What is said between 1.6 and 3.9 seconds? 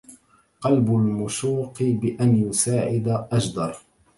بأن يساعد أجدر